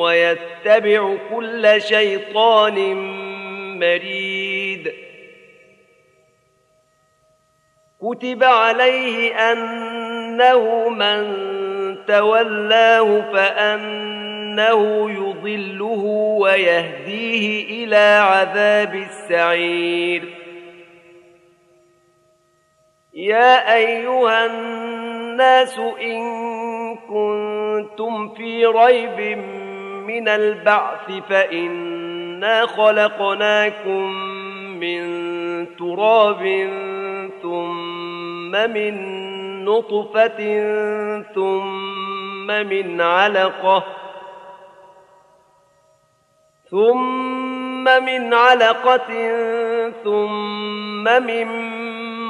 ويتبع 0.00 1.16
كل 1.34 1.82
شيطان 1.82 2.94
مريد. 3.78 4.92
كتب 8.00 8.44
عليه 8.44 9.34
أنه 9.52 10.88
من 10.88 11.24
تولاه 12.06 13.32
فأنه 13.32 15.10
يضله 15.10 16.02
ويهديه 16.40 17.84
إلى 17.84 18.20
عذاب 18.22 18.94
السعير. 18.94 20.22
يا 23.14 23.74
أيها 23.74 24.46
الناس 24.46 25.78
إن 25.78 26.96
كنتم 26.96 28.34
في 28.34 28.66
ريب 28.66 29.38
من 29.38 29.65
البعث 30.10 31.12
فإنا 31.28 32.66
خلقناكم 32.66 34.12
من 34.80 35.06
تراب 35.76 36.70
ثم 37.42 38.50
من 38.50 38.94
نطفة 39.64 40.38
ثم 41.34 42.46
من 42.46 43.00
علقة 43.00 43.84
ثم 46.70 47.84
من 47.84 48.34
علقة 48.34 49.10
ثم 50.04 51.04
من 51.22 51.48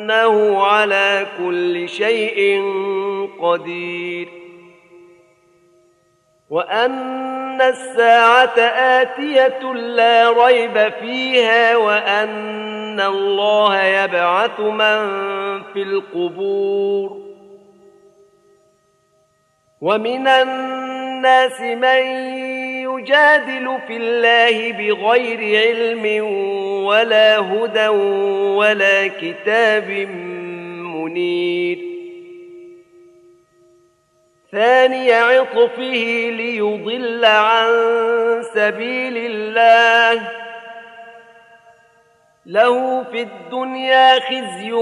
وأنه 0.00 0.62
على 0.64 1.26
كل 1.38 1.88
شيء 1.88 2.62
قدير 3.40 4.28
وأن 6.50 7.60
الساعة 7.60 8.58
آتية 9.00 9.72
لا 9.72 10.30
ريب 10.30 10.92
فيها 11.00 11.76
وأن 11.76 13.00
الله 13.00 13.82
يبعث 13.82 14.60
من 14.60 15.00
في 15.72 15.82
القبور 15.82 17.20
ومن 19.80 20.28
الناس 20.28 21.60
من 21.60 22.02
يجادل 22.88 23.78
في 23.86 23.96
الله 23.96 24.72
بغير 24.72 25.40
علم 25.60 26.06
ولا 26.90 27.38
هدى 27.38 27.88
ولا 28.58 29.06
كتاب 29.06 29.88
منير. 30.94 31.78
ثاني 34.52 35.12
عطفه 35.12 36.30
ليضل 36.30 37.24
عن 37.24 37.72
سبيل 38.54 39.16
الله. 39.16 40.30
له 42.46 43.04
في 43.04 43.22
الدنيا 43.22 44.18
خزي 44.20 44.72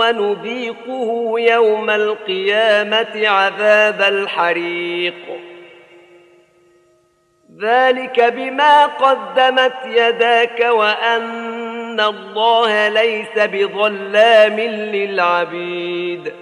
ونذيقه 0.00 1.40
يوم 1.40 1.90
القيامة 1.90 3.28
عذاب 3.28 4.02
الحريق. 4.02 5.47
ذلك 7.60 8.20
بما 8.20 8.86
قدمت 8.86 9.74
يداك 9.84 10.60
وأن 10.60 12.00
الله 12.00 12.88
ليس 12.88 13.38
بظلام 13.38 14.60
للعبيد 14.60 16.34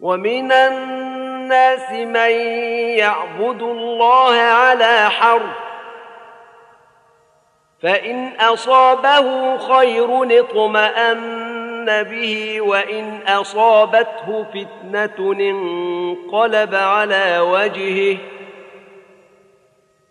ومن 0.00 0.52
الناس 0.52 1.90
من 1.90 2.30
يعبد 2.98 3.62
الله 3.62 4.34
على 4.34 5.10
حرف 5.10 5.68
فإن 7.82 8.32
أصابه 8.40 9.58
خير 9.58 10.40
اطمأن 10.40 12.02
به 12.02 12.60
وإن 12.60 13.20
أصابته 13.28 14.46
فتنة 14.54 15.32
انقلب 15.32 16.74
على 16.74 17.38
وجهه 17.38 18.18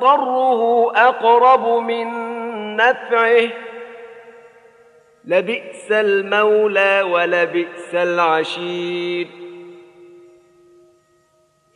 ضره 0.00 0.92
أقرب 0.96 1.82
من 1.82 2.06
نفعه. 2.76 3.48
لبئس 5.24 5.92
المولى 5.92 7.02
ولبئس 7.02 7.94
العشير. 7.94 9.26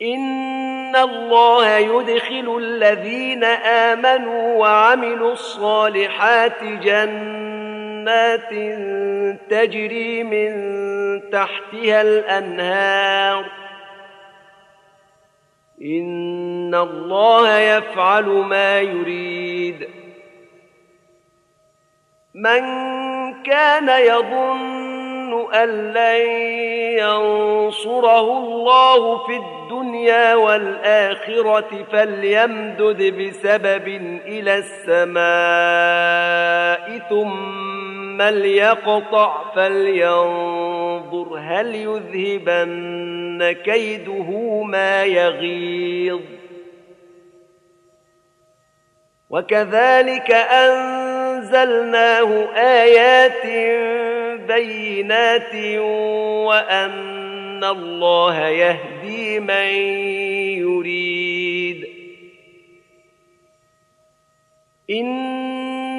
إن 0.01 0.95
الله 0.95 1.77
يدخل 1.77 2.57
الذين 2.57 3.43
آمنوا 3.43 4.55
وعملوا 4.59 5.31
الصالحات 5.31 6.63
جنات 6.63 8.49
تجري 9.49 10.23
من 10.23 10.51
تحتها 11.29 12.01
الأنهار. 12.01 13.68
ان 15.81 16.75
الله 16.75 17.59
يفعل 17.59 18.25
ما 18.25 18.79
يريد 18.79 19.87
من 22.33 22.63
كان 23.43 23.89
يظن 23.89 25.53
ان 25.53 25.93
لن 25.93 26.21
ينصره 26.99 28.37
الله 28.37 29.17
في 29.27 29.35
الدنيا 29.35 30.35
والاخره 30.35 31.85
فليمدد 31.91 33.21
بسبب 33.21 33.87
إلى 34.25 34.57
السماء 34.57 35.19
ثم 37.09 37.98
ليقطع 38.21 39.51
فلينظر 39.55 41.37
هل 41.39 41.75
يذهبن 41.75 43.51
كيده 43.51 44.61
ما 44.63 45.03
يغيظ 45.03 46.21
وكذلك 49.29 50.31
انزلناه 50.31 52.29
ايات 52.55 53.45
بينات 54.47 55.55
وان 56.45 57.63
الله 57.63 58.47
يهدي 58.47 59.39
من 59.39 59.73
يريد 60.65 61.87
ان 64.89 65.28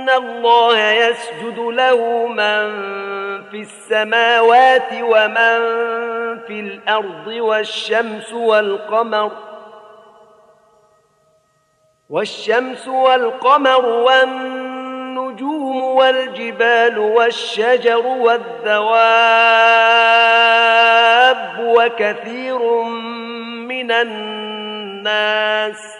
أن 0.00 0.08
الله 0.08 0.78
يسجد 0.78 1.58
له 1.58 2.26
من 2.26 2.70
في 3.50 3.60
السماوات 3.60 4.92
ومن 4.92 5.58
في 6.46 6.60
الأرض 6.60 7.26
والشمس 7.26 8.32
والقمر 8.32 9.30
والشمس 12.10 12.88
والقمر 12.88 13.86
والنجوم 13.86 15.82
والجبال 15.82 16.98
والشجر 16.98 18.06
والدواب 18.06 18.90
وكثير 21.60 22.82
من 23.68 23.92
الناس 23.92 25.99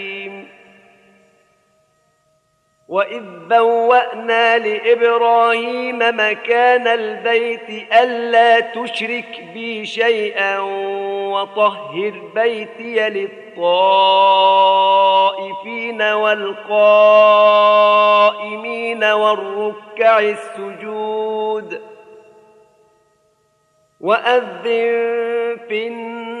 واذ 2.91 3.23
بوانا 3.49 4.57
لابراهيم 4.57 5.99
مكان 5.99 6.87
البيت 6.87 7.93
الا 7.93 8.59
تشرك 8.59 9.43
بي 9.53 9.85
شيئا 9.85 10.59
وطهر 11.31 12.13
بيتي 12.35 13.09
للطائفين 13.09 13.61
والقائمين 16.01 16.53
والركع 19.03 20.19
السجود 20.19 21.81
واذن 24.01 25.57
في 25.67 25.87
الناس 25.87 26.40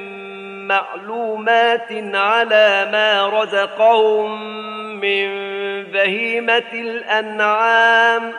معلومات 0.71 1.91
على 2.15 2.89
ما 2.91 3.27
رزقهم 3.27 4.41
من 4.99 5.27
بهيمة 5.83 6.71
الأنعام 6.73 8.33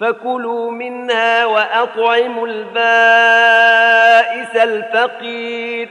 فكلوا 0.00 0.70
منها 0.70 1.46
وأطعموا 1.46 2.46
البائس 2.46 2.76
الفقير 4.56 5.88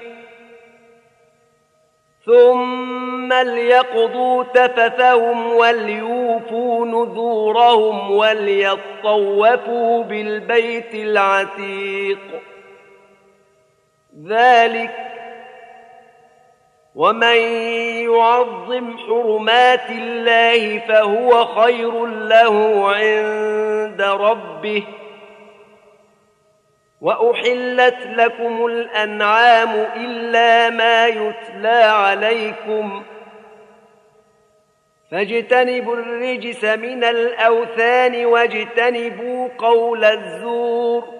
ثم 2.26 3.34
ليقضوا 3.34 4.44
تفثهم 4.44 5.54
وليوفوا 5.54 6.86
نذورهم 6.86 8.12
وليطوفوا 8.12 10.04
بالبيت 10.04 10.94
العتيق 10.94 12.20
ذلك 14.28 15.10
ومن 16.96 17.38
يعظم 18.10 18.98
حرمات 18.98 19.90
الله 19.90 20.80
فهو 20.80 21.46
خير 21.46 22.06
له 22.06 22.86
عند 22.96 24.02
ربه 24.02 24.84
وأحلت 27.02 27.98
لكم 28.06 28.66
الأنعام 28.66 29.88
إلا 29.96 30.70
ما 30.70 31.08
يتلى 31.08 31.84
عليكم 31.84 33.04
فاجتنبوا 35.12 35.96
الرجس 35.96 36.66
من 36.66 37.04
الأوثان 37.04 38.26
واجتنبوا 38.26 39.48
قول 39.58 40.06
الزور 40.06 41.20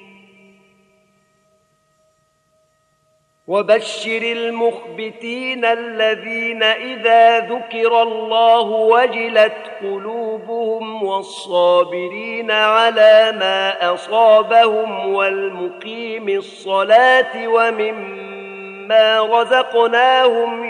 وبشر 3.51 4.21
المخبتين 4.21 5.65
الذين 5.65 6.63
إذا 6.63 7.39
ذكر 7.39 8.01
الله 8.01 8.61
وجلت 8.61 9.53
قلوبهم 9.81 11.03
والصابرين 11.03 12.51
على 12.51 13.33
ما 13.39 13.93
أصابهم 13.93 15.13
والمقيم 15.13 16.29
الصلاة 16.29 17.47
ومما 17.47 19.19
رزقناهم 19.21 20.63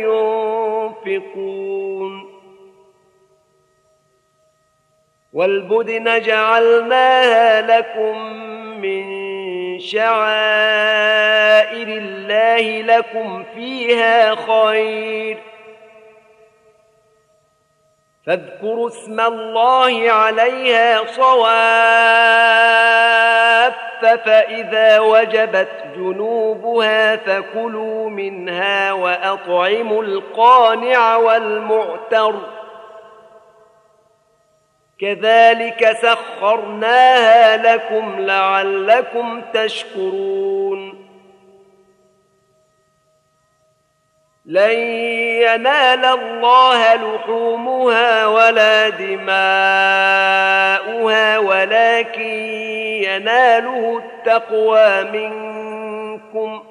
ينفقون 1.06 2.32
والبدن 5.34 6.22
جعلناها 6.22 7.62
لكم 7.62 8.18
من 8.82 9.11
شعائر 9.82 11.88
الله 11.88 12.82
لكم 12.82 13.44
فيها 13.56 14.36
خير. 14.36 15.38
فاذكروا 18.28 18.88
اسم 18.88 19.20
الله 19.20 20.12
عليها 20.12 21.06
صواف 21.06 21.52
فإذا 24.26 25.00
وجبت 25.00 25.84
جنوبها 25.96 27.16
فكلوا 27.16 28.10
منها 28.10 28.92
وأطعموا 28.92 30.04
القانع 30.04 31.16
والمعتر. 31.16 32.36
كذلك 35.02 35.98
سخرناها 36.02 37.58
لكم 37.58 38.20
لعلكم 38.20 39.42
تشكرون. 39.54 41.02
لن 44.46 44.80
ينال 45.42 46.06
الله 46.06 46.96
لحومها 46.96 48.28
ولا 48.28 48.90
دماؤها 48.90 49.28
ولكن 51.38 52.22
يناله 53.04 53.98
التقوى 53.98 55.04
منكم. 55.04 56.71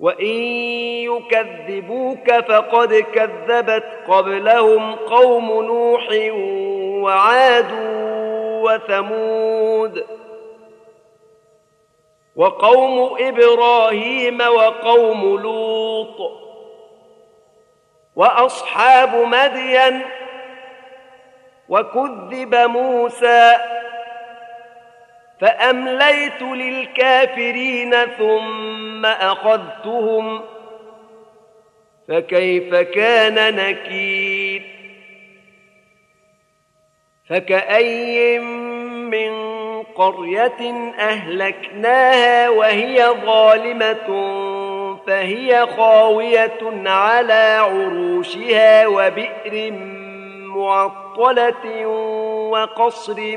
وإن 0.00 0.36
يكذبوك 1.10 2.32
فقد 2.32 2.94
كذبت 2.94 3.84
قبلهم 4.08 4.94
قوم 4.94 5.62
نوح 5.64 6.08
وعاد 7.04 7.72
وثمود 8.64 10.06
وقوم 12.36 13.16
إبراهيم 13.20 14.40
وقوم 14.40 15.40
لوط 15.42 16.32
واصحاب 18.16 19.14
مدين 19.16 20.02
وكذب 21.68 22.54
موسى 22.54 23.54
فأمليت 25.40 26.42
للكافرين 26.42 27.94
ثم 28.18 29.06
أخذتهم 29.06 30.40
فكيف 32.08 32.74
كان 32.74 33.56
نكير 33.56 34.62
فكأي 37.28 38.38
من 38.38 39.54
قرية 39.82 40.92
أهلكناها 40.98 42.48
وهي 42.48 43.14
ظالمة 43.26 44.06
فهي 45.06 45.66
خاوية 45.76 46.60
على 46.86 47.58
عروشها 47.60 48.86
وبئر 48.86 49.72
معطلة 50.56 51.86
وقصر 52.50 53.36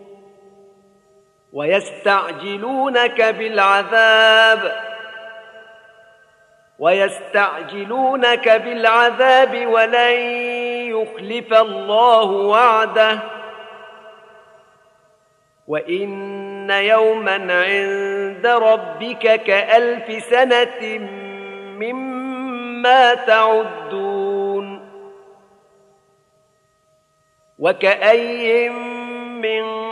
ويستعجلونك 1.53 3.21
بالعذاب. 3.21 4.91
ويستعجلونك 6.79 8.49
بالعذاب 8.49 9.67
ولن 9.67 10.15
يخلف 10.89 11.53
الله 11.53 12.23
وعده. 12.25 13.19
وإن 15.67 16.69
يوما 16.69 17.33
عند 17.33 18.47
ربك 18.47 19.43
كألف 19.43 20.23
سنة 20.23 20.97
مما 21.79 23.13
تعدون. 23.13 24.91
وكأي 27.59 28.69
من 28.69 29.91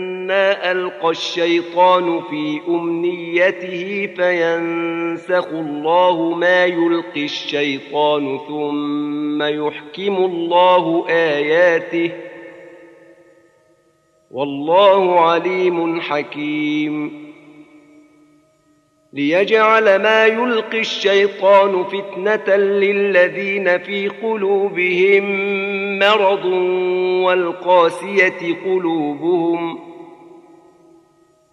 ألقى 0.71 1.09
الشيطان 1.09 2.21
في 2.29 2.61
أمنيته 2.67 4.09
فينسخ 4.15 5.47
الله 5.47 6.33
ما 6.33 6.65
يلقي 6.65 7.23
الشيطان 7.23 8.39
ثم 8.47 9.43
يحكم 9.43 10.15
الله 10.15 11.05
آياته 11.09 12.11
والله 14.31 15.19
عليم 15.19 16.01
حكيم. 16.01 17.31
ليجعل 19.13 19.95
ما 20.01 20.25
يلقي 20.25 20.79
الشيطان 20.79 21.83
فتنة 21.83 22.55
للذين 22.55 23.77
في 23.77 24.07
قلوبهم 24.07 25.25
مرض 25.99 26.45
والقاسية 27.25 28.55
قلوبهم 28.65 29.90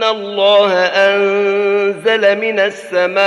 أن 0.00 0.04
الله 0.04 0.72
أنزل 0.84 2.38
من 2.40 2.60
السماء 2.60 3.20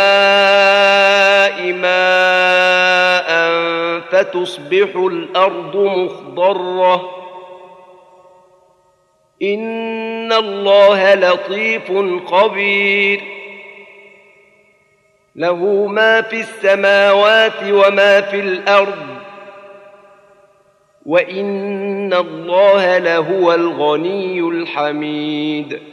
ماء 1.73 3.49
فتصبح 3.99 4.95
الأرض 4.95 5.77
مخضرة. 5.77 7.09
إن 9.41 10.33
الله 10.33 11.13
لطيف 11.13 11.91
خبير. 12.25 13.21
له 15.35 15.85
ما 15.85 16.21
في 16.21 16.39
السماوات 16.39 17.63
وما 17.63 18.21
في 18.21 18.39
الأرض. 18.39 19.07
وإن 21.05 22.13
الله 22.13 22.97
لهو 22.97 23.53
الغني 23.53 24.39
الحميد. 24.39 25.92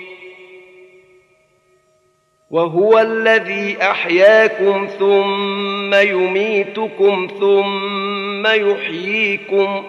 وهو 2.51 2.99
الذي 2.99 3.77
أحياكم 3.81 4.87
ثم 4.99 5.93
يميتكم 5.93 7.27
ثم 7.39 8.47
يحييكم. 8.47 9.83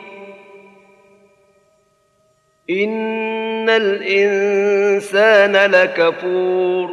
إن 2.70 3.68
الإنسان 3.68 5.56
لكفور. 5.70 6.90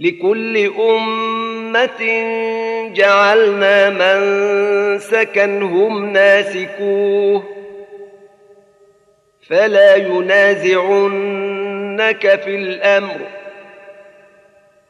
لكل 0.00 0.72
أمة 0.80 2.02
جعلنا 2.94 3.90
من 3.90 4.18
سكنهم 4.98 6.12
ناسكوه. 6.12 7.42
فلا 9.48 9.96
ينازعنك 12.00 12.40
في 12.40 12.56
الأمر. 12.56 13.20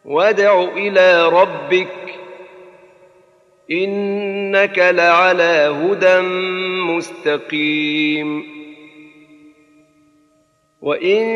وادع 0.04 0.64
إلى 0.64 1.28
ربك. 1.28 1.88
إنك 3.70 4.78
لعلى 4.78 5.74
هدى 5.82 6.20
مستقيم. 6.92 8.56
وإن 10.82 11.26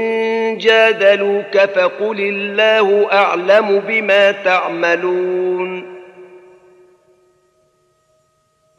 جادلوك 0.59 1.59
فقل 1.59 2.20
الله 2.20 3.12
أعلم 3.12 3.78
بما 3.88 4.33
تعملون. 4.33 5.69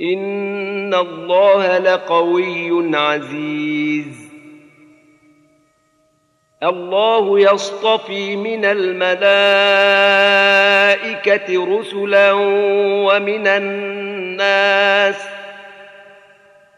ان 0.00 0.94
الله 0.94 1.78
لقوي 1.78 2.96
عزيز. 2.96 4.32
الله 6.62 7.40
يصطفي 7.40 8.36
من 8.36 8.64
الملائكه 8.64 9.78
رسلا 11.78 12.32
ومن 12.32 13.46
الناس. 13.46 15.28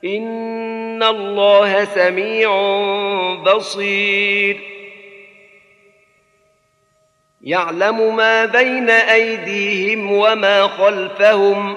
ان 0.05 1.03
الله 1.03 1.85
سميع 1.85 2.51
بصير. 3.35 4.61
يعلم 7.43 8.17
ما 8.17 8.45
بين 8.45 8.91
ايديهم 8.91 10.13
وما 10.13 10.63
خلفهم. 10.63 11.77